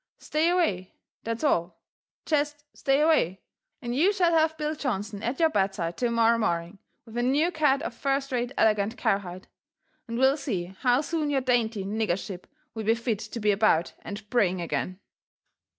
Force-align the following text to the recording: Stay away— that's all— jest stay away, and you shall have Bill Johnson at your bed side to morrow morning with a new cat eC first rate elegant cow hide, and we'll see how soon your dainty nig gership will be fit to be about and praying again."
Stay 0.17 0.49
away— 0.49 0.95
that's 1.23 1.43
all— 1.43 1.79
jest 2.25 2.63
stay 2.73 3.01
away, 3.01 3.39
and 3.83 3.95
you 3.95 4.11
shall 4.11 4.31
have 4.31 4.57
Bill 4.57 4.73
Johnson 4.73 5.21
at 5.21 5.39
your 5.39 5.51
bed 5.51 5.75
side 5.75 5.95
to 5.97 6.09
morrow 6.09 6.39
morning 6.39 6.79
with 7.05 7.17
a 7.17 7.21
new 7.21 7.51
cat 7.51 7.83
eC 7.85 7.93
first 7.93 8.31
rate 8.31 8.51
elegant 8.57 8.97
cow 8.97 9.19
hide, 9.19 9.47
and 10.07 10.17
we'll 10.17 10.37
see 10.37 10.75
how 10.79 11.01
soon 11.01 11.29
your 11.29 11.41
dainty 11.41 11.83
nig 11.83 12.09
gership 12.09 12.45
will 12.73 12.85
be 12.85 12.95
fit 12.95 13.19
to 13.19 13.39
be 13.39 13.51
about 13.51 13.93
and 14.01 14.27
praying 14.31 14.59
again." 14.59 14.99